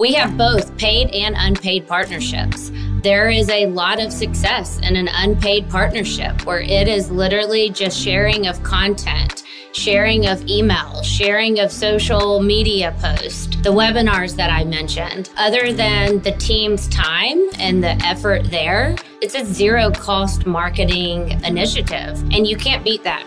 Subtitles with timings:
[0.00, 2.72] We have both paid and unpaid partnerships.
[3.02, 8.00] There is a lot of success in an unpaid partnership where it is literally just
[8.00, 9.42] sharing of content,
[9.72, 15.28] sharing of emails, sharing of social media posts, the webinars that I mentioned.
[15.36, 22.22] Other than the team's time and the effort there, it's a zero cost marketing initiative,
[22.32, 23.22] and you can't beat that.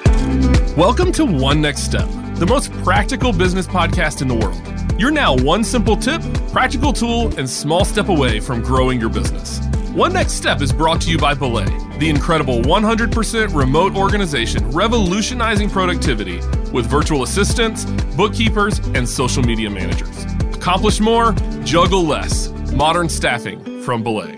[0.75, 2.09] Welcome to One Next Step,
[2.43, 4.99] the most practical business podcast in the world.
[4.99, 6.21] You're now one simple tip,
[6.51, 9.61] practical tool, and small step away from growing your business.
[9.93, 15.69] One Next Step is brought to you by Belay, the incredible 100% remote organization revolutionizing
[15.69, 16.41] productivity
[16.73, 17.85] with virtual assistants,
[18.17, 20.25] bookkeepers, and social media managers.
[20.53, 21.31] Accomplish more,
[21.63, 22.49] juggle less.
[22.73, 24.37] Modern staffing from Belay.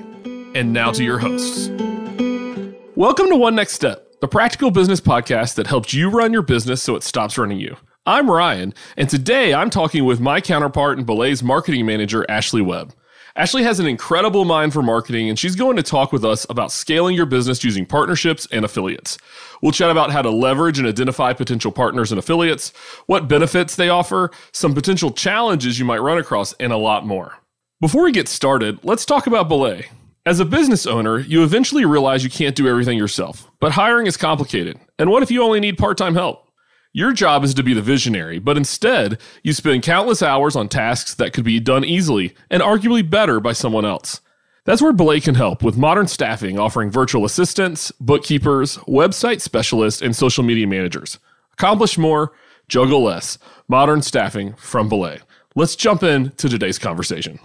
[0.54, 1.70] And now to your hosts.
[2.96, 6.84] Welcome to One Next Step, the practical business podcast that helps you run your business
[6.84, 7.76] so it stops running you.
[8.08, 12.94] I'm Ryan, and today I'm talking with my counterpart and Belay's marketing manager, Ashlee Webb.
[13.36, 16.72] Ashlee has an incredible mind for marketing, and she's going to talk with us about
[16.72, 19.18] scaling your business using partnerships and affiliates.
[19.60, 22.74] We'll chat about how to leverage and identify potential partners and affiliates,
[23.08, 27.40] what benefits they offer, some potential challenges you might run across, and a lot more.
[27.82, 29.88] Before we get started, let's talk about Belay.
[30.28, 34.16] As a business owner, you eventually realize you can't do everything yourself, but hiring is
[34.16, 34.80] complicated.
[35.00, 36.45] And what if you only need part time help?
[36.96, 41.14] Your job is to be the visionary, but instead, you spend countless hours on tasks
[41.16, 44.22] that could be done easily and arguably better by someone else.
[44.64, 50.16] That's where Belay can help with modern staffing, offering virtual assistants, bookkeepers, website specialists, and
[50.16, 51.20] social media managers.
[51.52, 52.32] Accomplish more,
[52.70, 53.40] juggle less.
[53.68, 55.20] Modern staffing from Belay.
[55.54, 57.40] Let's jump into today's conversation.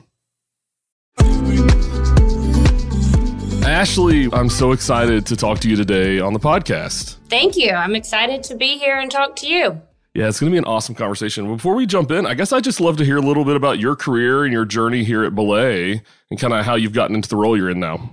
[3.70, 7.18] Ashlee, I'm so excited to talk to you today on the podcast.
[7.28, 7.70] Thank you.
[7.70, 9.80] I'm excited to be here and talk to you.
[10.12, 11.46] Yeah, it's going to be an awesome conversation.
[11.46, 13.78] Before we jump in, I guess I'd just love to hear a little bit about
[13.78, 17.28] your career and your journey here at Belay and kind of how you've gotten into
[17.28, 18.10] the role you're in now.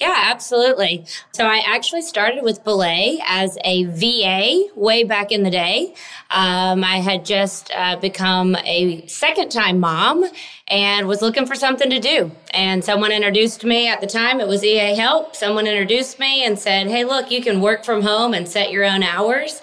[0.00, 1.04] Yeah, absolutely.
[1.32, 5.94] So I actually started with Belay as a VA way back in the day.
[6.30, 10.24] Um, I had just uh, become a second time mom
[10.68, 12.30] and was looking for something to do.
[12.54, 15.36] And someone introduced me at the time, it was EA Help.
[15.36, 18.86] Someone introduced me and said, Hey, look, you can work from home and set your
[18.86, 19.60] own hours.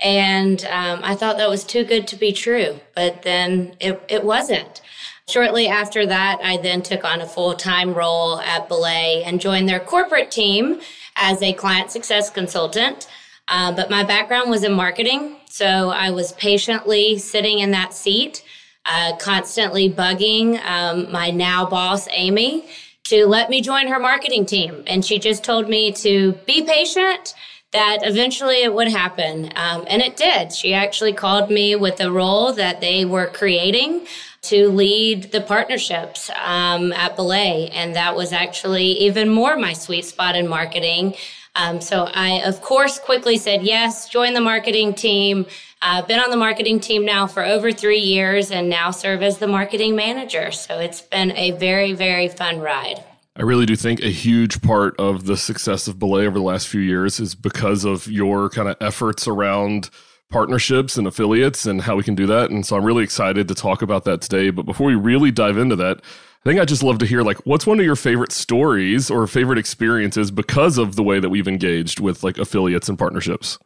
[0.00, 4.24] And um, I thought that was too good to be true, but then it, it
[4.24, 4.82] wasn't.
[5.28, 9.68] Shortly after that, I then took on a full time role at Belay and joined
[9.68, 10.80] their corporate team
[11.16, 13.08] as a client success consultant.
[13.48, 18.44] Uh, but my background was in marketing, so I was patiently sitting in that seat,
[18.84, 22.68] uh, constantly bugging um, my now boss, Amy,
[23.04, 24.84] to let me join her marketing team.
[24.86, 27.34] And she just told me to be patient
[27.72, 29.46] that eventually it would happen.
[29.56, 30.52] Um, and it did.
[30.52, 34.06] She actually called me with a role that they were creating
[34.48, 37.68] to lead the partnerships um, at Belay.
[37.72, 41.14] And that was actually even more my sweet spot in marketing.
[41.56, 45.46] Um, so I, of course, quickly said yes, join the marketing team.
[45.82, 49.22] I've uh, been on the marketing team now for over three years and now serve
[49.22, 50.50] as the marketing manager.
[50.50, 53.02] So it's been a very, very fun ride.
[53.38, 56.68] I really do think a huge part of the success of Belay over the last
[56.68, 59.90] few years is because of your kind of efforts around
[60.30, 62.50] partnerships and affiliates and how we can do that.
[62.50, 64.50] And so I'm really excited to talk about that today.
[64.50, 67.38] But before we really dive into that, I think I'd just love to hear like
[67.46, 71.48] what's one of your favorite stories or favorite experiences because of the way that we've
[71.48, 73.58] engaged with like affiliates and partnerships?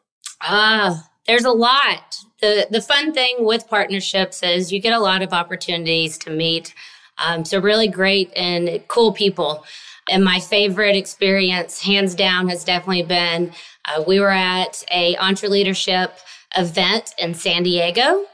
[0.43, 2.17] Ah, uh, there's a lot.
[2.41, 6.75] The the fun thing with partnerships is you get a lot of opportunities to meet
[7.19, 9.65] um, so really great and cool people.
[10.11, 13.53] And my favorite experience, hands down, has definitely been
[13.85, 16.11] uh, we were at a EntreLeadership
[16.57, 18.27] event in San Diego.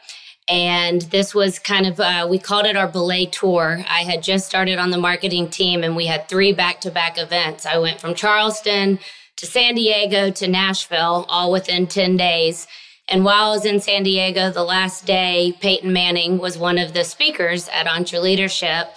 [0.48, 3.84] And this was kind of, uh, we called it our belay tour.
[3.88, 7.18] I had just started on the marketing team and we had three back to back
[7.18, 7.66] events.
[7.66, 9.00] I went from Charleston
[9.36, 12.68] to San Diego to Nashville all within 10 days.
[13.08, 16.92] And while I was in San Diego the last day, Peyton Manning was one of
[16.92, 18.88] the speakers at EntreLeadership.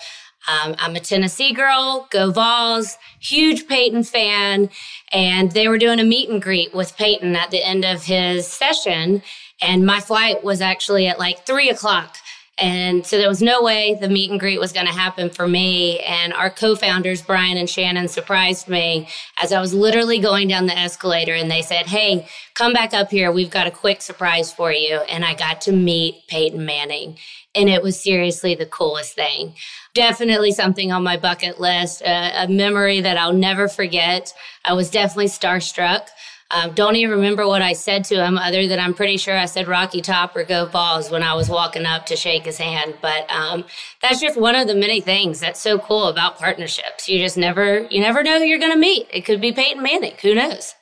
[0.48, 4.70] Um, I'm a Tennessee girl, go Vols, huge Peyton fan.
[5.12, 8.48] And they were doing a meet and greet with Peyton at the end of his
[8.48, 9.22] session.
[9.62, 12.16] And my flight was actually at like three o'clock.
[12.62, 15.48] And so there was no way the meet and greet was going to happen for
[15.48, 16.00] me.
[16.02, 19.08] And our co founders, Bryan and Shannon, surprised me
[19.42, 23.12] as I was literally going down the escalator and they said, Hey, come back up
[23.12, 23.32] here.
[23.32, 24.96] We've got a quick surprise for you.
[25.10, 27.18] And I got to meet Peyton Manning.
[27.56, 29.54] And it was seriously the coolest thing.
[29.94, 34.34] Definitely something on my bucket list, a, a memory that I'll never forget.
[34.64, 36.10] I was definitely starstruck.
[36.52, 39.46] Um, don't even remember what I said to him, other than I'm pretty sure I
[39.46, 42.96] said Rocky Top or Go Vols when I was walking up to shake his hand.
[43.02, 43.66] But um,
[44.02, 47.08] that's just one of the many things that's so cool about partnerships.
[47.08, 49.08] You just never, you never know who you're going to meet.
[49.14, 50.16] It could be Peyton Manning.
[50.24, 50.74] Who knows?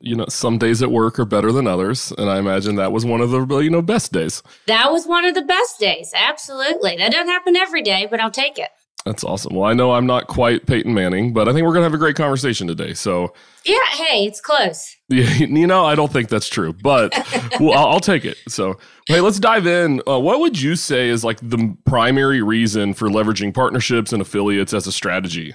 [0.00, 3.04] You know, some days at work are better than others, and I imagine that was
[3.04, 4.44] one of the you know best days.
[4.66, 6.12] That was one of the best days.
[6.14, 8.68] Absolutely, that doesn't happen every day, but I'll take it.
[9.06, 9.54] That's awesome.
[9.54, 11.94] Well, I know I'm not quite Peyton Manning, but I think we're going to have
[11.94, 12.92] a great conversation today.
[12.92, 13.32] So,
[13.64, 14.94] yeah, hey, it's close.
[15.08, 17.12] Yeah, you know, I don't think that's true, but
[17.60, 18.36] well, I'll, I'll, take it.
[18.48, 18.76] So,
[19.06, 20.02] hey, let's dive in.
[20.04, 24.74] Uh, what would you say is like the primary reason for leveraging partnerships and affiliates
[24.74, 25.54] as a strategy?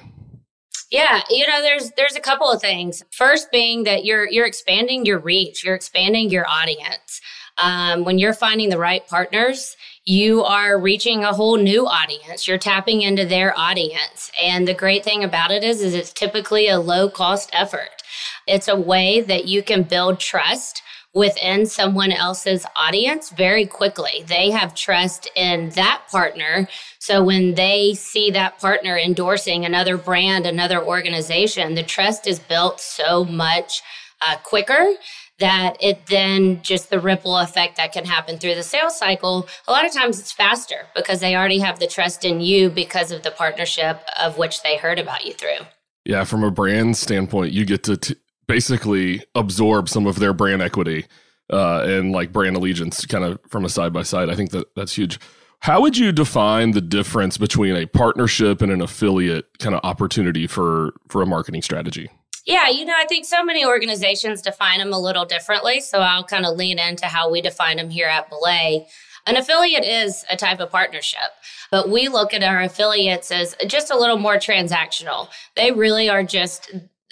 [0.90, 3.04] Yeah, you know, there's there's a couple of things.
[3.12, 7.20] First, being that you're you're expanding your reach, you're expanding your audience.
[7.58, 9.76] Um, when you're finding the right partners,
[10.06, 12.48] you are reaching a whole new audience.
[12.48, 14.32] You're tapping into their audience.
[14.42, 18.02] And the great thing about it is, is it's typically a low cost effort.
[18.48, 20.82] It's a way that you can build trust
[21.14, 24.24] within someone else's audience very quickly.
[24.26, 26.68] They have trust in that partner.
[27.00, 32.80] So when they see that partner endorsing another brand, another organization, the trust is built
[32.80, 33.82] so much
[34.22, 34.96] uh, quicker
[35.42, 39.72] that it then just the ripple effect that can happen through the sales cycle a
[39.72, 43.24] lot of times it's faster because they already have the trust in you because of
[43.24, 45.66] the partnership of which they heard about you through.
[46.06, 48.16] Yeah from a brand standpoint you get to t-
[48.48, 51.06] basically absorb some of their brand equity
[51.52, 54.30] uh, and like brand allegiance kind of from a side by side.
[54.30, 55.20] I think that that's huge.
[55.60, 60.48] How would you define the difference between a partnership and an affiliate kind of opportunity
[60.48, 62.10] for for a marketing strategy
[62.46, 65.80] yeah, you know, I think so many organizations define them a little differently.
[65.80, 68.88] So I'll kind of lean into how we define them here at Belay.
[69.28, 71.30] An affiliate is a type of partnership,
[71.70, 75.30] but we look at our affiliates as just a little more transactional.
[75.56, 76.72] They really are just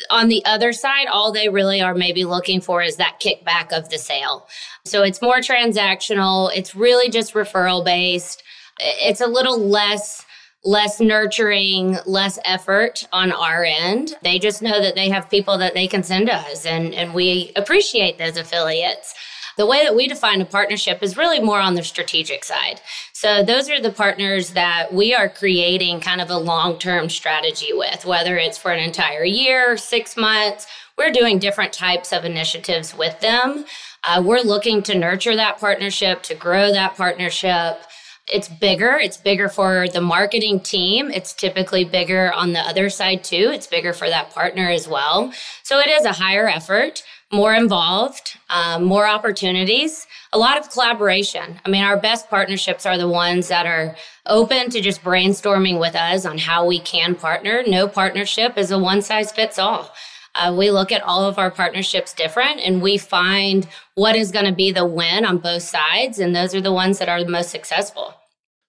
[0.09, 3.89] on the other side, all they really are maybe looking for is that kickback of
[3.89, 4.47] the sale.
[4.85, 8.43] So it's more transactional, it's really just referral based.
[8.79, 10.25] It's a little less
[10.63, 14.15] less nurturing, less effort on our end.
[14.23, 17.13] They just know that they have people that they can send to us, and, and
[17.13, 19.13] we appreciate those affiliates.
[19.57, 22.79] The way that we define a partnership is really more on the strategic side.
[23.11, 27.73] So, those are the partners that we are creating kind of a long term strategy
[27.73, 30.65] with, whether it's for an entire year, six months.
[30.97, 33.65] We're doing different types of initiatives with them.
[34.03, 37.81] Uh, we're looking to nurture that partnership, to grow that partnership
[38.29, 38.97] it's bigger.
[39.01, 41.09] It's bigger for the marketing team.
[41.11, 43.51] It's typically bigger on the other side too.
[43.53, 45.33] It's bigger for that partner as well.
[45.63, 51.59] So it is a higher effort, more involved, um, more opportunities, a lot of collaboration.
[51.65, 53.95] I mean, our best partnerships are the ones that are
[54.25, 57.63] open to just brainstorming with us on how we can partner.
[57.65, 59.91] No partnership is a one size fits all.
[60.35, 64.45] Uh, we look at all of our partnerships different and we find what is going
[64.45, 66.19] to be the win on both sides.
[66.19, 68.13] And those are the ones that are the most successful.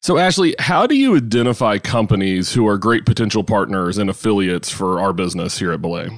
[0.02, 4.98] So, Ashlee, how do you identify companies who are great potential partners and affiliates for
[4.98, 6.08] our business here at Belay?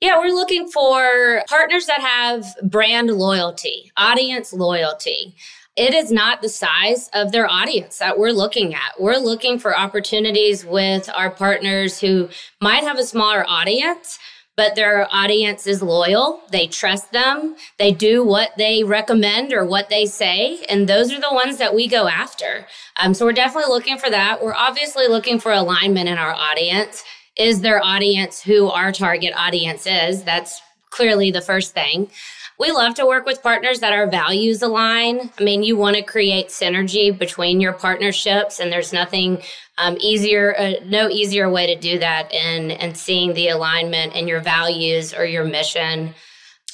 [0.00, 5.34] Yeah, we're looking for partners that have brand loyalty, audience loyalty.
[5.76, 8.98] It is not the size of their audience that we're looking at.
[8.98, 12.30] We're looking for opportunities with our partners who
[12.62, 14.18] might have a smaller audience,
[14.56, 16.42] but their audience is loyal.
[16.50, 17.56] They trust them.
[17.78, 20.62] They do what they recommend or what they say.
[20.68, 22.66] And those are the ones that we go after.
[22.96, 24.42] Um, so we're definitely looking for that.
[24.42, 27.04] We're obviously looking for alignment in our audience.
[27.36, 30.24] Is their audience who our target audience is?
[30.24, 32.10] That's clearly the first thing.
[32.58, 35.30] We love to work with partners that our values align.
[35.38, 39.40] I mean, you want to create synergy between your partnerships, and there's nothing
[39.78, 44.28] um, easier, uh, no easier way to do that in and seeing the alignment in
[44.28, 46.14] your values or your mission.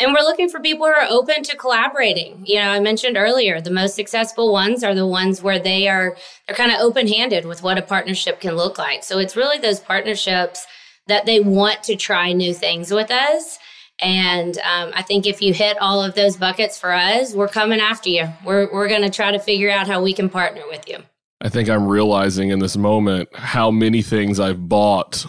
[0.01, 2.43] And we're looking for people who are open to collaborating.
[2.45, 6.17] You know, I mentioned earlier, the most successful ones are the ones where they are
[6.49, 9.05] they're kind of open-handed with what a partnership can look like.
[9.05, 10.67] So it's really those partnerships
[11.07, 13.61] that they want to try new things with us
[14.01, 17.81] and um, I think if you hit all of those buckets for us, we're coming
[17.81, 18.29] after you.
[18.45, 20.99] We're, we're going to try to figure out how we can partner with you.
[21.41, 25.27] I think I'm realizing in this moment how many things I've bought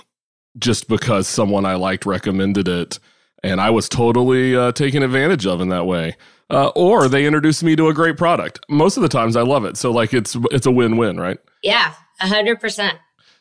[0.57, 2.99] just because someone I liked recommended it.
[3.43, 6.15] And I was totally uh, taken advantage of in that way.
[6.49, 8.59] Uh, or they introduced me to a great product.
[8.69, 9.77] Most of the times I love it.
[9.77, 11.37] So like it's it's a win-win, right?
[11.61, 12.97] Yeah, a hundred percent.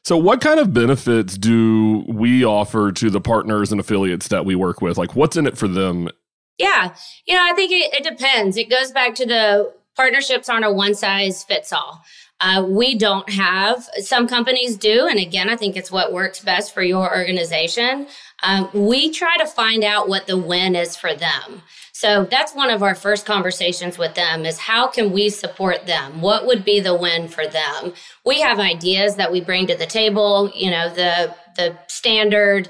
[0.06, 4.54] So, what kind of benefits do we offer to the partners and affiliates that we
[4.54, 4.96] work with?
[4.96, 6.08] Like, what's in it for them?
[6.58, 6.94] Yeah,
[7.26, 8.56] you know, I think it, it depends.
[8.56, 12.04] It goes back to the partnerships aren't a one size fits all.
[12.40, 15.08] Uh, we don't have, some companies do.
[15.08, 18.06] And again, I think it's what works best for your organization.
[18.44, 21.62] Um, we try to find out what the win is for them.
[21.98, 26.20] So that's one of our first conversations with them is how can we support them?
[26.20, 27.94] What would be the win for them?
[28.22, 32.68] We have ideas that we bring to the table, you know, the the standard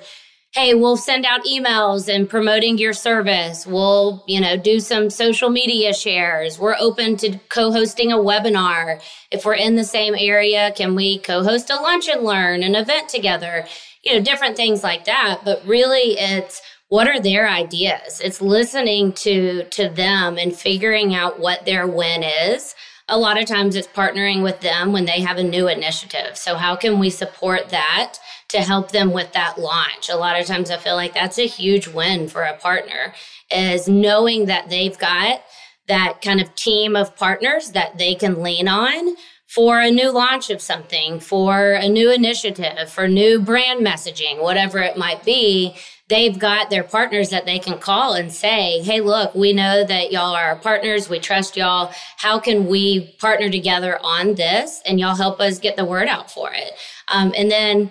[0.52, 3.66] hey, we'll send out emails and promoting your service.
[3.66, 6.58] We'll, you know, do some social media shares.
[6.58, 9.02] We're open to co-hosting a webinar.
[9.30, 13.10] If we're in the same area, can we co-host a lunch and learn, an event
[13.10, 13.66] together?
[14.02, 15.42] You know, different things like that.
[15.44, 18.20] But really it's what are their ideas?
[18.22, 22.74] It's listening to to them and figuring out what their win is.
[23.08, 26.36] A lot of times it's partnering with them when they have a new initiative.
[26.36, 28.18] So how can we support that?
[28.48, 30.08] to help them with that launch.
[30.08, 33.12] A lot of times I feel like that's a huge win for a partner
[33.50, 35.42] is knowing that they've got
[35.88, 39.16] that kind of team of partners that they can lean on
[39.46, 44.78] for a new launch of something, for a new initiative, for new brand messaging, whatever
[44.78, 45.76] it might be.
[46.08, 50.12] They've got their partners that they can call and say, Hey, look, we know that
[50.12, 51.08] y'all are our partners.
[51.08, 51.92] We trust y'all.
[52.16, 54.82] How can we partner together on this?
[54.86, 56.72] And y'all help us get the word out for it.
[57.08, 57.90] Um, and then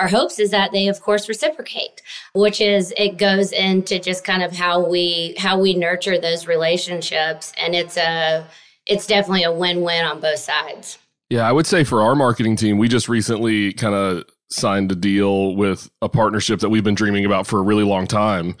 [0.00, 2.02] our hopes is that they of course reciprocate
[2.32, 7.52] which is it goes into just kind of how we how we nurture those relationships
[7.58, 8.46] and it's a
[8.86, 10.98] it's definitely a win-win on both sides
[11.28, 14.94] yeah i would say for our marketing team we just recently kind of signed a
[14.94, 18.56] deal with a partnership that we've been dreaming about for a really long time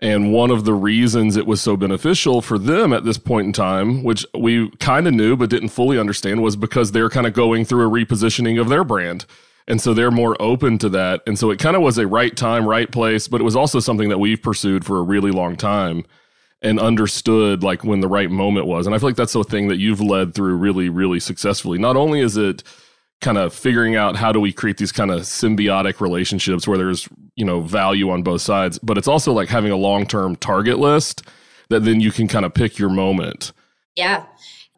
[0.00, 3.52] and one of the reasons it was so beneficial for them at this point in
[3.52, 7.32] time, which we kind of knew but didn't fully understand, was because they're kind of
[7.32, 9.24] going through a repositioning of their brand.
[9.66, 11.22] And so they're more open to that.
[11.26, 13.80] And so it kind of was a right time, right place, but it was also
[13.80, 16.04] something that we've pursued for a really long time
[16.60, 18.86] and understood like when the right moment was.
[18.86, 21.78] And I feel like that's the thing that you've led through really, really successfully.
[21.78, 22.62] Not only is it
[23.24, 27.08] kind of figuring out how do we create these kind of symbiotic relationships where there's,
[27.34, 31.22] you know, value on both sides, but it's also like having a long-term target list
[31.70, 33.52] that then you can kind of pick your moment.
[33.96, 34.26] Yeah.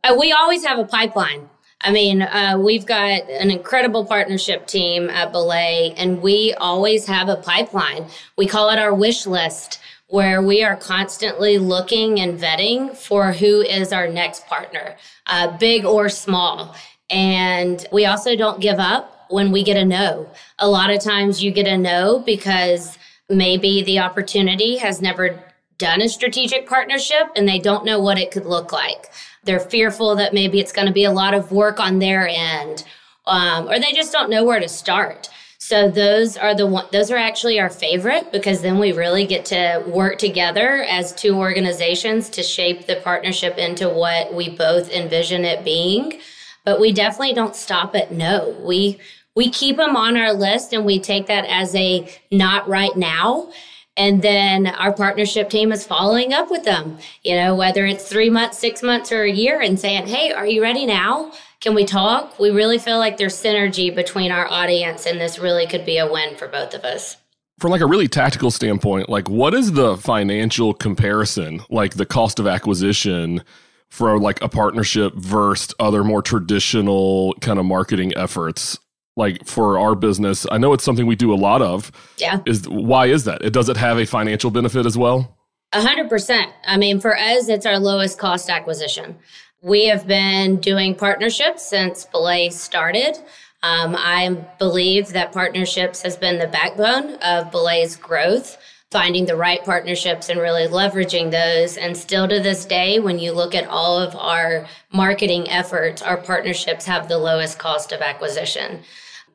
[0.05, 1.51] Uh, we always have a pipeline
[1.83, 7.29] I mean, uh, we've got an incredible partnership team at Belay, and we always have
[7.29, 8.07] a pipeline.
[8.37, 13.61] We call it our wish list, where we are constantly looking and vetting for who
[13.61, 16.75] is our next partner, uh, big or small.
[17.11, 20.29] And we also don't give up when we get a no.
[20.59, 22.99] A lot of times you get a no because
[23.29, 25.43] maybe the opportunity has never
[25.79, 29.11] done a strategic partnership and they don't know what it could look like.
[29.45, 32.85] They're fearful that maybe it's going to be a lot of work on their end,
[33.27, 35.29] um, or they just don't know where to start.
[35.59, 39.45] So those are the one, those are actually our favorite because then we really get
[39.47, 45.45] to work together as two organizations to shape the partnership into what we both envision
[45.45, 46.21] it being.
[46.67, 48.55] But we definitely don't stop at no.
[48.63, 48.99] We
[49.35, 53.51] we keep them on our list and we take that as a not right now
[53.97, 58.29] and then our partnership team is following up with them, you know, whether it's three
[58.29, 61.33] months, six months, or a year and saying, Hey, are you ready now?
[61.61, 62.39] Can we talk?
[62.39, 66.11] We really feel like there's synergy between our audience and this really could be a
[66.11, 67.17] win for both of us.
[67.59, 72.39] From like a really tactical standpoint, like what is the financial comparison, like the cost
[72.39, 73.43] of acquisition
[73.91, 78.79] for like a partnership versus other more traditional kind of marketing efforts?
[79.17, 80.47] like for our business.
[80.51, 81.91] I know it's something we do a lot of.
[82.19, 82.41] Yeah.
[82.47, 83.43] Is why is that?
[83.43, 85.37] It does it have a financial benefit as well?
[85.73, 89.17] A 100% i mean for us it's our lowest cost acquisition.
[89.63, 93.19] We have been doing partnerships since belay started.
[93.63, 94.29] Um, i
[94.59, 98.59] believe that partnerships has been the backbone of belay's growth
[98.93, 101.77] finding the right partnerships and really leveraging those.
[101.77, 106.17] And still to this day, when you look at all of our marketing efforts, our
[106.17, 108.83] partnerships have the lowest cost of acquisition.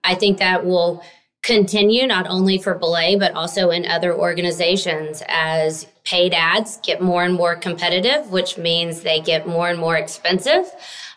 [0.04, 1.04] I think that will
[1.44, 7.24] continue not only for Belay, but also in other organizations as paid ads get more
[7.24, 10.72] and more competitive, which means they get more and more expensive.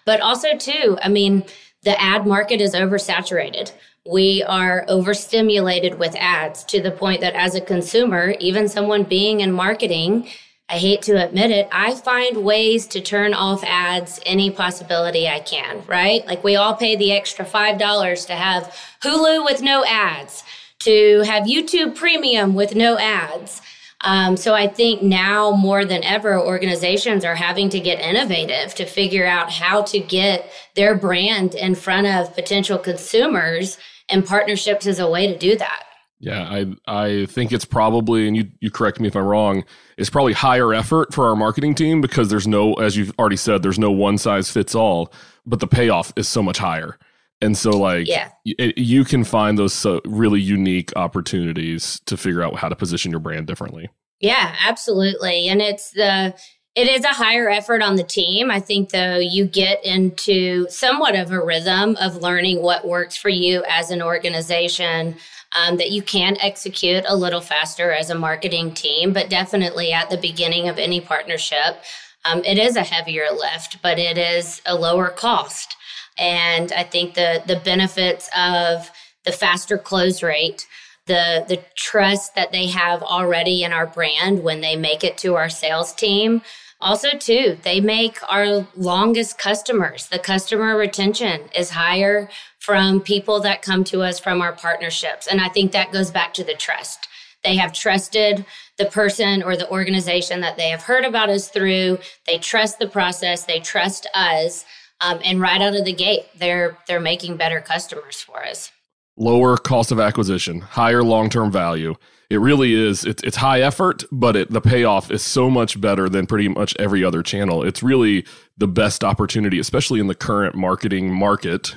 [0.05, 1.45] But also, too, I mean,
[1.83, 3.73] the ad market is oversaturated.
[4.07, 9.41] We are overstimulated with ads to the point that as a consumer, even someone being
[9.41, 10.29] in marketing,
[10.69, 15.41] I hate to admit it, I find ways to turn off ads any possibility I
[15.41, 16.27] can, right?
[16.27, 20.45] Like we all pay the extra $5 to have Hulu with no ads,
[20.81, 23.63] to have YouTube premium with no ads.
[24.03, 28.85] Um, so I think now more than ever, organizations are having to get innovative to
[28.85, 34.99] figure out how to get their brand in front of potential consumers, and partnerships is
[34.99, 35.85] a way to do that.
[36.21, 39.65] Yeah, I I think it's probably, and you you correct me if I'm wrong,
[39.99, 43.63] it's probably higher effort for our marketing team because there's no, as you've already said,
[43.63, 45.13] there's no one size fits all.
[45.47, 46.99] but the payoff is so much higher.
[47.41, 48.31] And so, like, yeah.
[48.45, 53.21] you can find those so really unique opportunities to figure out how to position your
[53.21, 53.91] brand differently.
[54.21, 55.49] Yeah, absolutely.
[55.49, 56.35] And it's the,
[56.75, 58.51] it is a higher effort on the team.
[58.51, 63.29] I think, though, you get into somewhat of a rhythm of learning what works for
[63.29, 65.17] you as an organization
[65.53, 69.13] um, that you can execute a little faster as a marketing team.
[69.13, 71.77] But definitely at the beginning of any partnership,
[72.25, 75.77] um, it is a heavier lift, but it is a lower cost.
[76.19, 78.91] And I think the the benefits of
[79.25, 80.67] the faster close rate,
[81.07, 85.37] the the trust that they have already in our brand when they make it to
[85.37, 86.43] our sales team.
[86.81, 90.07] Also, too, they make our longest customers.
[90.09, 92.29] The customer retention is higher
[92.59, 95.27] from people that come to us from our partnerships.
[95.27, 97.09] And I think that goes back to the trust.
[97.43, 98.45] They have trusted
[98.79, 101.99] the person or the organization that they have heard about us through.
[102.27, 103.45] They trust the process.
[103.45, 104.65] They trust us.
[105.01, 108.73] Um, and right out of the gate, they're they're making better customers for us.
[109.17, 111.95] Lower cost of acquisition, higher long term value.
[112.31, 113.05] It really is.
[113.05, 116.75] It's, it's high effort, but it, the payoff is so much better than pretty much
[116.79, 117.63] every other channel.
[117.63, 118.25] It's really
[118.57, 121.75] the best opportunity, especially in the current marketing market,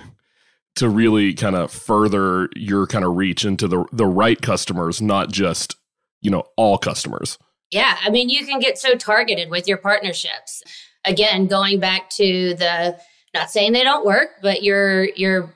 [0.75, 5.31] to really kind of further your kind of reach into the the right customers, not
[5.31, 5.75] just
[6.21, 7.37] you know all customers.
[7.71, 10.63] Yeah, I mean, you can get so targeted with your partnerships.
[11.03, 12.97] Again, going back to the
[13.33, 15.53] not saying they don't work, but your your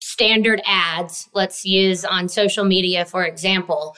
[0.00, 3.96] standard ads, let's use on social media for example.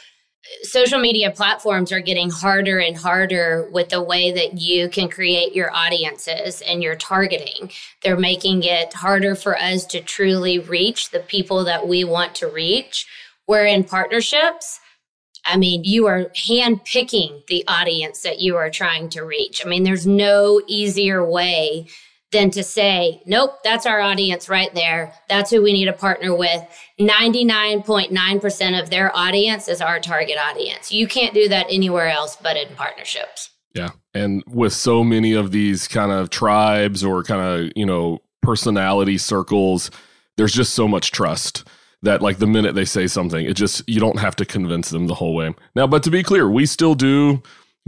[0.63, 5.55] Social media platforms are getting harder and harder with the way that you can create
[5.55, 7.71] your audiences and your targeting.
[8.03, 12.49] They're making it harder for us to truly reach the people that we want to
[12.49, 13.07] reach.
[13.47, 14.81] We're in partnerships,
[15.47, 19.65] I mean, you are handpicking the audience that you are trying to reach.
[19.65, 21.87] I mean, there's no easier way
[22.37, 25.15] than to say, nope, that's our audience right there.
[25.27, 26.63] That's who we need to partner with.
[27.01, 30.93] 99.9% of their audience is our target audience.
[30.93, 33.51] You can't do that anywhere else but in partnerships.
[33.75, 33.91] Yeah.
[34.13, 39.17] And with so many of these kind of tribes or kind of, you know, personality
[39.17, 39.91] circles,
[40.37, 41.65] there's just so much trust
[42.03, 45.07] that like the minute they say something, it just you don't have to convince them
[45.07, 45.55] the whole way.
[45.75, 47.43] Now, but to be clear, we still do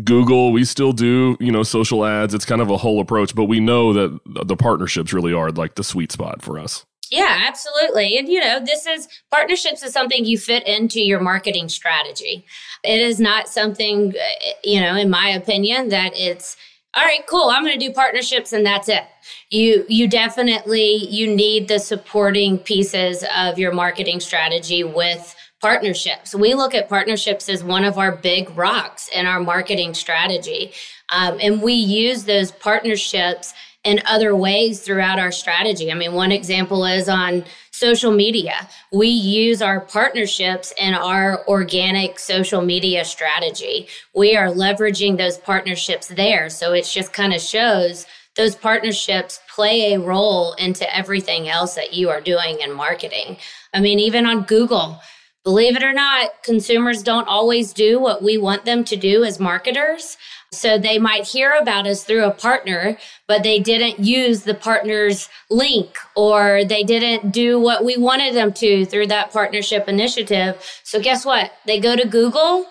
[0.04, 2.34] Google, we still do, you know, social ads.
[2.34, 5.74] It's kind of a whole approach, but we know that the partnerships really are like
[5.74, 6.86] the sweet spot for us.
[7.10, 8.18] Yeah, absolutely.
[8.18, 12.44] And you know, this is partnerships is something you fit into your marketing strategy.
[12.84, 16.56] It is not something, eh, you know, in my opinion, that it's
[16.94, 17.48] all right, cool.
[17.50, 19.04] I'm going to do partnerships and that's it.
[19.50, 26.34] You you definitely you need the supporting pieces of your marketing strategy with partnerships.
[26.34, 30.72] We look at partnerships as one of our big rocks in our marketing strategy.
[31.10, 35.90] Um, and we use those partnerships in other ways throughout our strategy.
[35.90, 38.68] I mean, one example is on social media.
[38.92, 43.88] We use our partnerships in our organic social media strategy.
[44.14, 46.50] We are leveraging those partnerships there.
[46.50, 51.92] So it just kind of shows those partnerships play a role into everything else that
[51.92, 53.36] you are doing in marketing.
[53.74, 55.00] I mean, even on Google,
[55.48, 59.40] Believe it or not, consumers don't always do what we want them to do as
[59.40, 60.18] marketers.
[60.52, 65.30] So they might hear about us through a partner, but they didn't use the partner's
[65.48, 70.62] link or they didn't do what we wanted them to through that partnership initiative.
[70.84, 71.50] So guess what?
[71.64, 72.66] They go to Google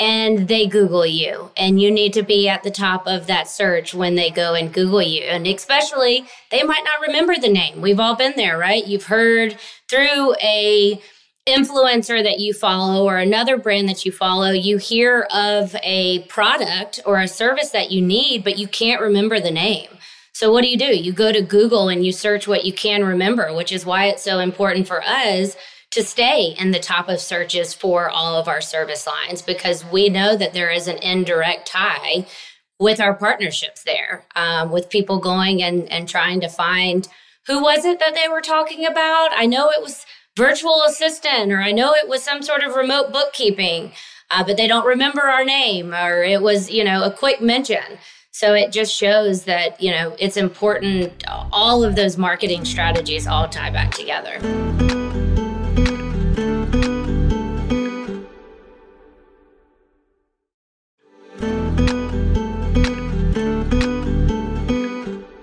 [0.00, 3.94] and they Google you, and you need to be at the top of that search
[3.94, 5.22] when they go and Google you.
[5.22, 7.80] And especially, they might not remember the name.
[7.80, 8.84] We've all been there, right?
[8.84, 9.56] You've heard
[9.88, 11.00] through a
[11.46, 17.00] influencer that you follow or another brand that you follow, you hear of a product
[17.06, 19.88] or a service that you need, but you can't remember the name.
[20.32, 20.94] So, what do you do?
[20.94, 24.22] You go to Google and you search what you can remember, which is why it's
[24.22, 25.56] so important for us
[25.92, 30.08] to stay in the top of searches for all of our service lines because we
[30.10, 32.26] know that there is an indirect tie
[32.78, 37.08] with our partnerships there, um, with people going and, and trying to find
[37.46, 39.30] who was it that they were talking about?
[39.32, 40.04] I know it was
[40.36, 43.92] virtual assistant, or I know it was some sort of remote bookkeeping,
[44.30, 47.98] uh, but they don't remember our name, or it was, you know, a quick mention.
[48.32, 51.24] So it just shows that, you know, it's important.
[51.26, 54.95] All of those marketing strategies all tie back together.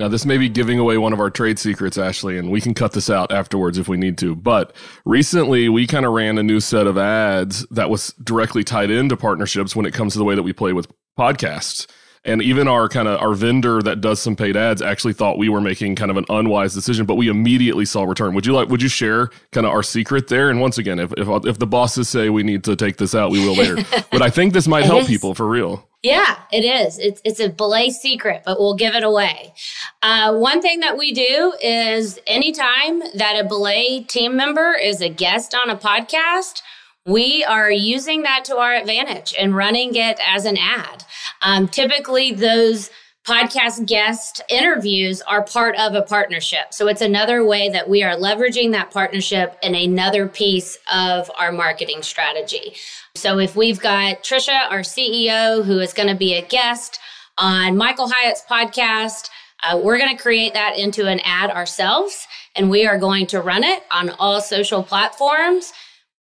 [0.03, 2.73] Now, this may be giving away one of our trade secrets, Ashlee, and we can
[2.73, 4.35] cut this out afterwards if we need to.
[4.35, 8.91] But recently, we kind of ran a new set of ads that was directly tied
[8.91, 11.87] into partnerships when it comes to the way that we play with podcasts.
[12.25, 15.47] And even our kind of our vendor that does some paid ads actually thought we
[15.47, 18.35] were making kind of an unwise decision, but we immediately saw return.
[18.35, 18.67] Would you like?
[18.67, 20.49] Would you share kind of our secret there?
[20.49, 23.31] And once again, if if, if the bosses say we need to take this out,
[23.31, 23.77] we will later.
[24.11, 25.87] but I think this might help people for real.
[26.03, 26.99] Yeah, it is.
[26.99, 29.53] It's it's a belay secret, but we'll give it away.
[30.01, 35.07] Uh, one thing that we do is anytime that a belay team member is a
[35.07, 36.61] guest on a podcast,
[37.05, 41.05] we are using that to our advantage and running it as an ad.
[41.41, 42.89] Um, typically, those
[43.25, 46.73] podcast guest interviews are part of a partnership.
[46.73, 51.53] So it's another way that we are leveraging that partnership in another piece of our
[51.53, 52.75] marketing strategy.
[53.15, 56.99] So if we've got Tricia, our CEO, who is going to be a guest
[57.37, 59.29] on Michael Hyatt's podcast,
[59.63, 63.39] uh, we're going to create that into an ad ourselves, and we are going to
[63.39, 65.73] run it on all social platforms.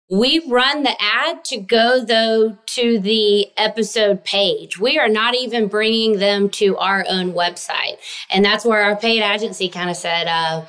[0.09, 4.77] We run the ad to go though to the episode page.
[4.77, 7.99] We are not even bringing them to our own website.
[8.29, 10.65] And that's where our paid agency kind of said, uh,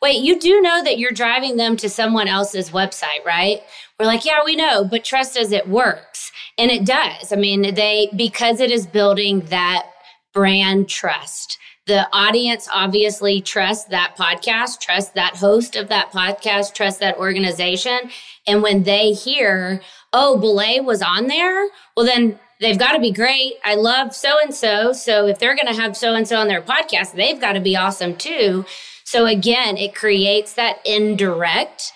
[0.00, 3.62] wait, you do know that you're driving them to someone else's website, right?
[3.98, 6.30] We're like, yeah, we know, but trust us, it works.
[6.56, 7.32] And it does.
[7.32, 9.86] I mean, they, because it is building that
[10.32, 11.58] brand trust.
[11.86, 17.98] The audience obviously trusts that podcast, trust that host of that podcast, trust that organization.
[18.46, 19.80] And when they hear,
[20.12, 23.54] oh, Belay was on there, well, then they've got to be great.
[23.64, 24.92] I love so and so.
[24.92, 27.60] So if they're going to have so and so on their podcast, they've got to
[27.60, 28.66] be awesome too.
[29.10, 31.92] So again, it creates that indirect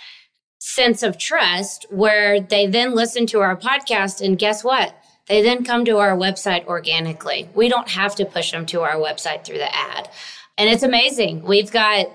[0.58, 4.94] sense of trust where they then listen to our podcast and guess what?
[5.28, 7.50] They then come to our website organically.
[7.54, 10.08] We don't have to push them to our website through the ad.
[10.56, 11.42] And it's amazing.
[11.42, 12.06] We've got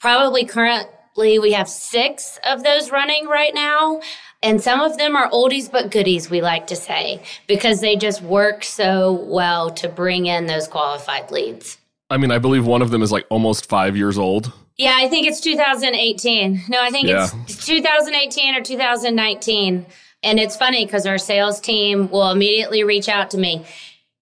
[0.00, 4.00] probably currently we have 6 of those running right now.
[4.42, 8.20] And some of them are oldies but goodies, we like to say, because they just
[8.20, 11.78] work so well to bring in those qualified leads.
[12.10, 14.52] I mean, I believe one of them is like almost five years old.
[14.76, 16.62] Yeah, I think it's 2018.
[16.68, 17.28] No, I think yeah.
[17.44, 19.86] it's 2018 or 2019.
[20.22, 23.64] And it's funny because our sales team will immediately reach out to me.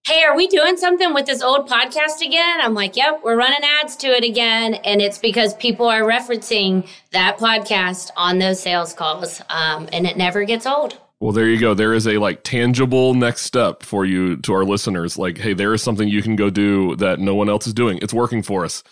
[0.05, 2.61] Hey, are we doing something with this old podcast again?
[2.61, 4.75] I'm like, yep, we're running ads to it again.
[4.75, 9.41] And it's because people are referencing that podcast on those sales calls.
[9.49, 10.97] Um, and it never gets old.
[11.19, 11.73] Well, there you go.
[11.73, 15.17] There is a like tangible next step for you to our listeners.
[15.17, 17.99] Like, hey, there is something you can go do that no one else is doing.
[18.01, 18.83] It's working for us.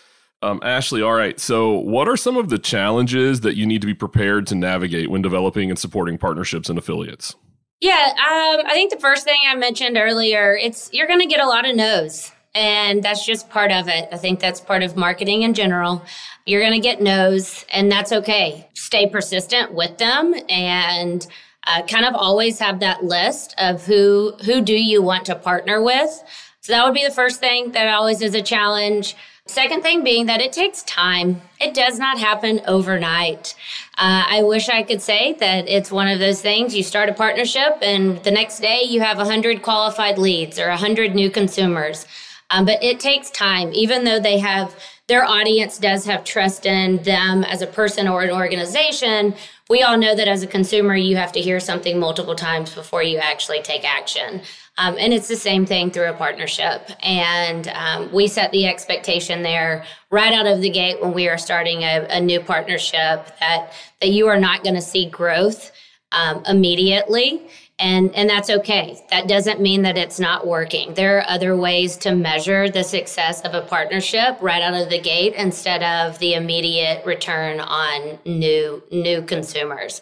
[0.42, 1.40] Um, Ashlee, all right.
[1.40, 5.10] So, what are some of the challenges that you need to be prepared to navigate
[5.10, 7.34] when developing and supporting partnerships and affiliates?
[7.80, 11.40] Yeah, um, I think the first thing I mentioned earlier, it's you're going to get
[11.40, 14.08] a lot of no's, and that's just part of it.
[14.12, 16.04] I think that's part of marketing in general.
[16.44, 18.68] You're going to get no's, and that's okay.
[18.74, 21.26] Stay persistent with them, and
[21.68, 25.82] uh, kind of always have that list of who who do you want to partner
[25.82, 26.22] with.
[26.60, 29.14] So that would be the first thing that always is a challenge.
[29.46, 31.40] Second thing being that it takes time.
[31.58, 33.54] It does not happen overnight.
[33.96, 37.14] Uh, I wish I could say that it's one of those things you start a
[37.14, 42.06] partnership and the next day you have 100 qualified leads or 100 new consumers.
[42.50, 44.74] Um, but it takes time, even though they have
[45.08, 49.34] their audience does have trust in them as a person or an organization.
[49.70, 53.02] We all know that as a consumer, you have to hear something multiple times before
[53.02, 54.40] you actually take action.
[54.78, 56.88] Um, and it's the same thing through a partnership.
[57.02, 61.36] And um, we set the expectation there right out of the gate when we are
[61.36, 65.70] starting a, a new partnership that, that you are not going to see growth
[66.12, 67.46] um, immediately.
[67.80, 69.00] And, and that's okay.
[69.10, 70.94] That doesn't mean that it's not working.
[70.94, 75.00] There are other ways to measure the success of a partnership right out of the
[75.00, 80.00] gate instead of the immediate return on new new consumers.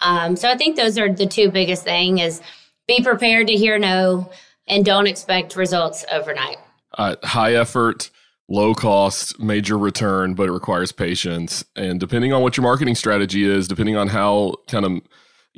[0.00, 2.40] Um, so I think those are the two biggest thing is
[2.86, 4.30] be prepared to hear no
[4.66, 6.56] and don't expect results overnight.
[6.96, 8.10] Uh, high effort,
[8.48, 11.64] low cost, major return, but it requires patience.
[11.76, 15.00] And depending on what your marketing strategy is, depending on how kind of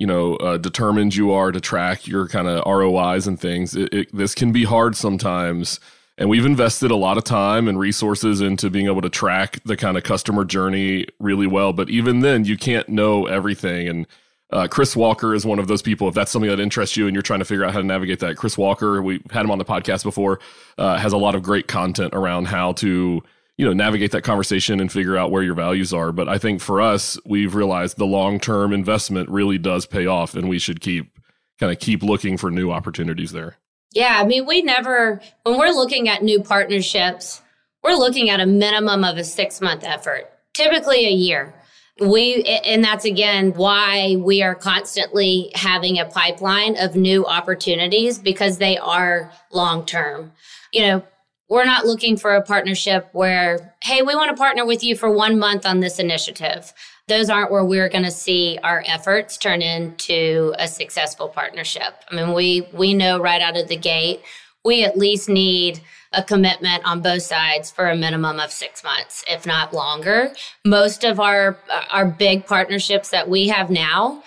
[0.00, 3.94] you know uh, determined you are to track your kind of ROIs and things, it,
[3.94, 5.78] it, this can be hard sometimes.
[6.16, 9.76] And we've invested a lot of time and resources into being able to track the
[9.76, 11.72] kind of customer journey really well.
[11.72, 13.88] But even then, you can't know everything.
[13.88, 14.06] And
[14.50, 16.08] uh, Chris Walker is one of those people.
[16.08, 18.18] If that's something that interests you and you're trying to figure out how to navigate
[18.20, 20.40] that, Chris Walker, we had him on the podcast before,
[20.76, 23.22] uh, has a lot of great content around how to
[23.60, 26.12] you know navigate that conversation and figure out where your values are.
[26.12, 30.34] But I think for us, we've realized the long term investment really does pay off,
[30.34, 31.18] and we should keep
[31.58, 33.58] kind of keep looking for new opportunities there.
[33.92, 37.42] Yeah, I mean, we never when we're looking at new partnerships,
[37.84, 41.52] we're looking at a minimum of a six month effort, typically a year
[42.00, 48.56] we and that's again why we are constantly having a pipeline of new opportunities because
[48.56, 50.32] they are long term
[50.72, 51.02] you know,
[51.50, 55.10] we're not looking for a partnership where, hey, we want to partner with you for
[55.10, 56.72] one month on this initiative.
[57.08, 61.92] Those aren't where we're going to see our efforts turn into a successful partnership.
[62.08, 64.22] I mean, we we know right out of the gate,
[64.64, 65.80] we at least need
[66.12, 70.32] a commitment on both sides for a minimum of six months, if not longer.
[70.64, 71.58] Most of our
[71.90, 74.22] our big partnerships that we have now,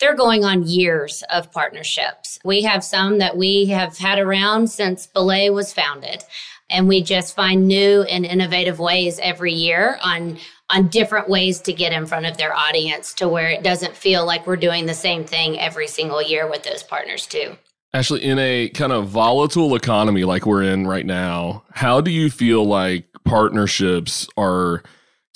[0.00, 2.38] they're going on years of partnerships.
[2.44, 6.24] We have some that we have had around since Belay was founded.
[6.70, 10.38] And we just find new and innovative ways every year on
[10.70, 14.24] on different ways to get in front of their audience to where it doesn't feel
[14.24, 17.54] like we're doing the same thing every single year with those partners too.
[17.94, 22.30] Ashlee, in a kind of volatile economy like we're in right now, how do you
[22.30, 24.82] feel like partnerships are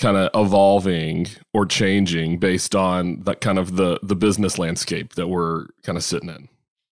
[0.00, 5.28] kind of evolving or changing based on that kind of the the business landscape that
[5.28, 6.48] we're kind of sitting in?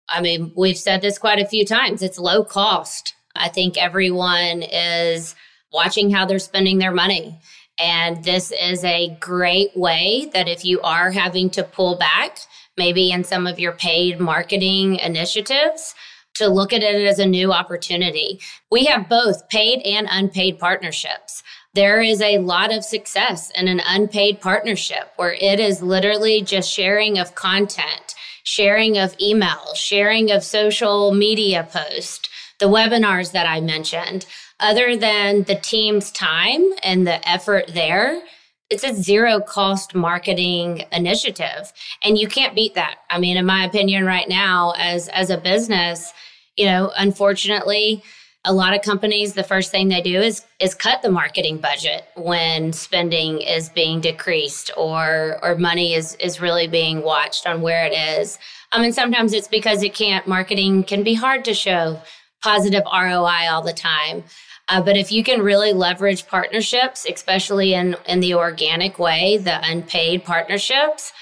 [0.09, 2.03] I mean, we've said this quite a few times.
[2.03, 3.15] It's low cost.
[3.35, 5.35] I think everyone is
[5.73, 7.39] watching how they're spending their money.
[7.79, 12.39] And this is a great way that if you are having to pull back,
[12.77, 15.95] maybe in some of your paid marketing initiatives,
[16.35, 18.41] to look at it as a new opportunity.
[18.71, 21.43] We have both paid and unpaid partnerships.
[21.77, 26.73] There is a lot of success in an unpaid partnership where it is literally just
[26.73, 33.61] sharing of content, sharing of emails, sharing of social media posts, the webinars that I
[33.61, 34.25] mentioned.
[34.59, 38.23] Other than the team's time and the effort there,
[38.71, 43.65] it's a zero cost marketing initiative and you can't beat that i mean in my
[43.65, 46.13] opinion right now as as a business
[46.57, 48.03] you know unfortunately
[48.47, 52.05] a lot of companies the first thing they do is is cut the marketing budget
[52.17, 57.85] when spending is being decreased or or money is is really being watched on where
[57.85, 58.39] it is
[58.73, 62.01] i mean sometimes it's because it can't marketing can be hard to show
[62.43, 64.23] positive roi all the time
[64.69, 69.61] uh, but if you can really leverage partnerships, especially in, in the organic way, the
[69.63, 71.13] unpaid partnerships,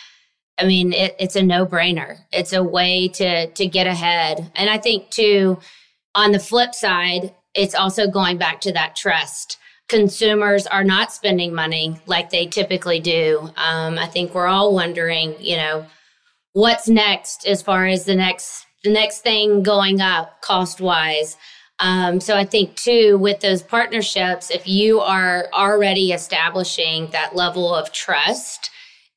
[0.59, 2.21] I mean, it, it's a no brainer.
[2.33, 4.51] It's a way to, to get ahead.
[4.55, 5.59] And I think, too,
[6.15, 9.59] on the flip side, it's also going back to that trust.
[9.89, 13.51] Consumers are not spending money like they typically do.
[13.57, 15.87] Um, I think we're all wondering, you know,
[16.53, 21.37] what's next as far as the next the next thing going up cost wise.
[21.81, 27.75] Um, so I think too, with those partnerships, if you are already establishing that level
[27.75, 28.71] of trust,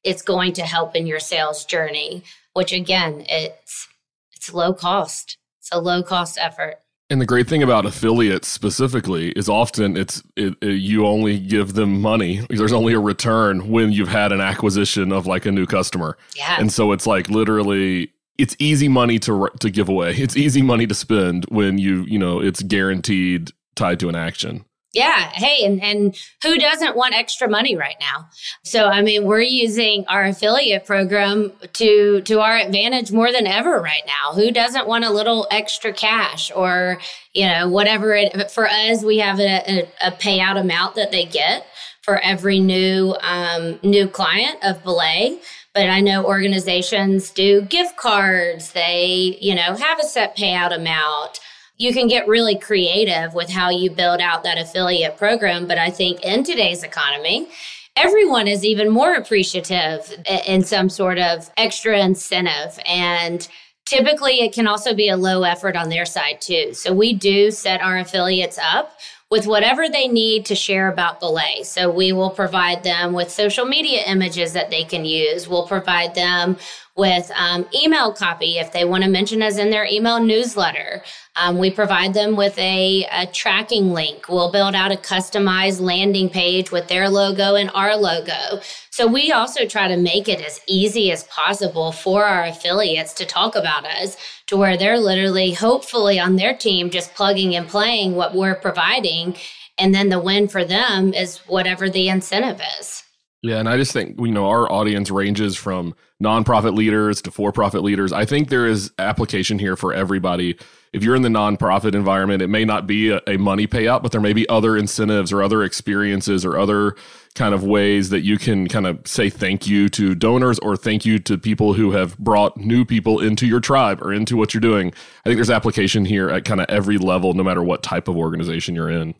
[0.04, 2.24] it's going to help in your sales journey.
[2.54, 3.88] Which again, it's
[4.34, 5.38] it's low cost.
[5.60, 6.78] It's a low cost effort.
[7.10, 11.74] And the great thing about affiliates specifically is often it's it, it, you only give
[11.74, 12.46] them money.
[12.50, 16.18] There's only a return when you've had an acquisition of like a new customer.
[16.36, 16.58] Yeah.
[16.60, 20.16] And so it's like literally it's easy money to to give away.
[20.16, 24.66] It's easy money to spend when you you know it's guaranteed tied to an action.
[24.94, 25.30] Yeah.
[25.34, 28.30] Hey, and, and who doesn't want extra money right now?
[28.64, 33.80] So, I mean, we're using our affiliate program to, to our advantage more than ever
[33.80, 34.34] right now.
[34.34, 37.00] Who doesn't want a little extra cash or,
[37.34, 41.26] you know, whatever it, for us, we have a, a, a payout amount that they
[41.26, 41.68] get
[42.02, 45.40] for every new, um, new client of Belay
[45.78, 48.72] but I know organizations do gift cards.
[48.72, 51.40] They, you know, have a set payout amount.
[51.78, 55.68] You can get really creative with how you build out that affiliate program.
[55.68, 57.48] But I think in today's economy,
[57.96, 60.12] everyone is even more appreciative
[60.46, 62.80] in some sort of extra incentive.
[62.86, 63.48] And
[63.86, 66.74] typically, it can also be a low effort on their side, too.
[66.74, 68.98] So we do set our affiliates up
[69.30, 71.62] with whatever they need to share about Belay.
[71.64, 75.50] So we will provide them with social media images that they can use.
[75.50, 76.58] We'll provide them
[76.98, 81.04] with um, email copy if they want to mention us in their email newsletter.
[81.36, 84.28] Um, we provide them with a, a, tracking link.
[84.28, 88.60] We'll build out a customized landing page with their logo and our logo.
[88.90, 93.26] So we also try to make it as easy as possible for our affiliates to
[93.26, 98.16] talk about us to where they're literally, hopefully, on their team just plugging and playing
[98.16, 99.36] what we're providing.
[99.78, 103.04] And then the win for them is whatever the incentive is.
[103.44, 107.84] Yeah, and I just think you know our audience ranges from nonprofit leaders to for-profit
[107.84, 108.12] leaders.
[108.12, 110.58] I think there is application here for everybody.
[110.94, 114.12] If you're in the nonprofit environment, it may not be a, a money payout, but
[114.12, 116.96] there may be other incentives or other experiences or other
[117.36, 121.06] kind of ways that you can kind of say thank you to donors or thank
[121.06, 124.62] you to people who have brought new people into your tribe or into what you're
[124.62, 124.88] doing.
[124.88, 128.18] I think there's application here at kind of every level, no matter what type of
[128.18, 129.14] organization you're in.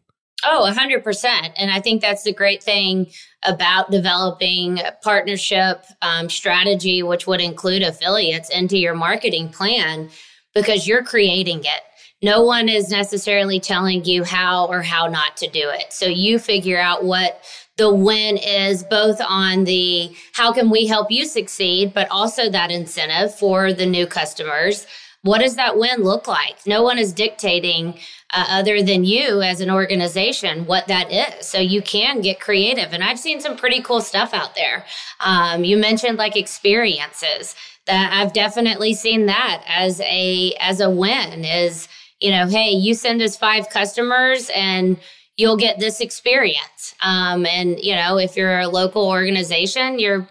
[0.46, 1.52] Oh, 100%.
[1.58, 3.08] And I think that's the great thing
[3.44, 10.10] about developing partnership um, strategy, which would include affiliates into your marketing plan,
[10.54, 11.82] because you're creating it.
[12.24, 15.94] no one is necessarily telling you how or how not to do it.
[15.94, 17.44] So you figure out what
[17.78, 22.72] the win is both on the how can we help you succeed, but also that
[22.72, 24.88] incentive for the new customers.
[25.24, 26.66] What does that win look like?
[26.66, 27.96] No one is dictating
[28.34, 31.48] uh, other than you as an organization what that is.
[31.48, 32.94] So you can get creative.
[32.94, 34.86] And I've seen some pretty cool stuff out there.
[35.20, 37.56] Um, you mentioned like experiences
[37.88, 41.88] that I've definitely seen that as a as a win is
[42.20, 45.00] you know hey you send us five customers and
[45.38, 50.28] you'll get this experience um, and you know if you're a local organization you're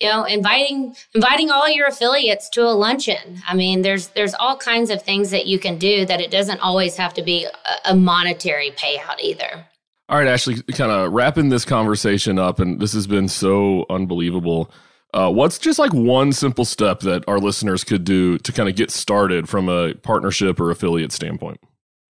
[0.00, 3.40] you know inviting inviting all your affiliates to a luncheon.
[3.46, 6.60] I mean there's there's all kinds of things that you can do that it doesn't
[6.60, 7.46] always have to be
[7.84, 9.66] a, monetary payout either.
[10.08, 14.70] All right Ashlee kind of wrapping this conversation up and this has been so unbelievable.
[15.12, 18.74] Uh, what's just like one simple step that our listeners could do to kind of
[18.74, 21.60] get started from a partnership or affiliate standpoint?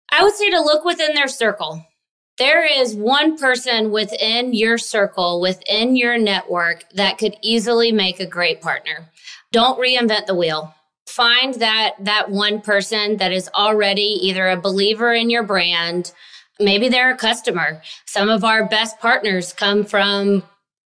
[0.10, 1.86] I would say to look within their circle
[2.38, 8.26] there is one person within your circle, within your network that could easily make a
[8.26, 9.10] great partner.
[9.52, 10.74] Don't reinvent the wheel.
[11.08, 16.12] Find that that one person that is already either a believer in your brand,
[16.60, 17.82] maybe they're a customer.
[18.06, 20.44] Some of our best partners come from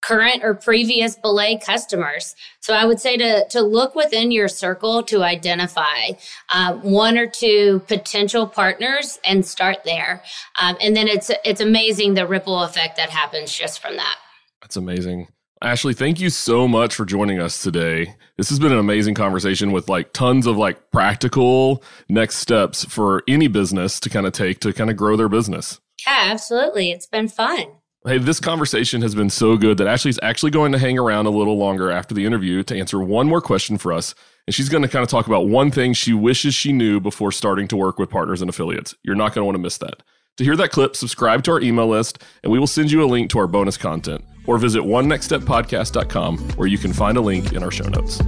[0.07, 2.35] current or previous belay customers.
[2.61, 6.11] So I would say to, to look within your circle to identify
[6.49, 10.23] uh, one or two potential partners and start there.
[10.61, 14.19] Um, and then it's it's amazing the ripple effect that happens just from that.
[14.61, 15.29] That's amazing.
[15.63, 18.15] Ashlee, thank you so much for joining us today.
[18.37, 23.23] This has been an amazing conversation with like tons of like practical next steps for
[23.27, 25.81] any business to kind of take to kind of grow their business.
[26.07, 26.91] Yeah, absolutely.
[26.91, 27.67] It's been fun.
[28.07, 31.31] Hey, this conversation has been so good that Ashlee's actually going to hang around a
[31.31, 34.15] little longer after the interview to answer one more question for us.
[34.47, 37.33] And she's going to kind of talk about one thing she wishes she knew before
[37.33, 38.95] starting to work with partners and affiliates.
[39.03, 40.05] You're not going to want to miss that.
[40.37, 43.07] To hear that clip, subscribe to our email list, and we will send you a
[43.07, 44.25] link to our bonus content.
[44.47, 48.23] Or visit onenextsteppodcast.com, where you can find a link in our show notes.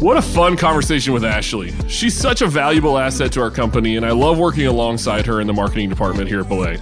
[0.00, 1.72] What a fun conversation with Ashlee.
[1.88, 5.46] She's such a valuable asset to our company, and I love working alongside her in
[5.46, 6.78] the marketing department here at Belay.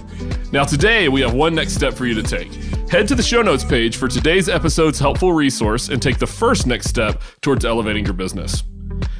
[0.51, 2.51] Now, today we have one next step for you to take.
[2.89, 6.65] Head to the show notes page for today's episode's helpful resource and take the first
[6.65, 8.63] next step towards elevating your business.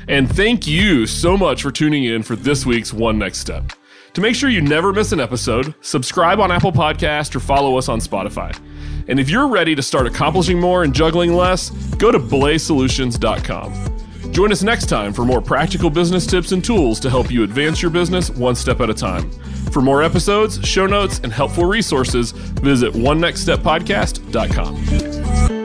[0.07, 3.71] And thank you so much for tuning in for this week's One Next Step.
[4.13, 7.89] To make sure you never miss an episode, subscribe on Apple Podcast or follow us
[7.89, 8.55] on Spotify.
[9.07, 14.31] And if you're ready to start accomplishing more and juggling less, go to belaysolutions.com.
[14.31, 17.81] Join us next time for more practical business tips and tools to help you advance
[17.81, 19.29] your business one step at a time.
[19.71, 25.62] For more episodes, show notes, and helpful resources, visit onenextsteppodcast.com.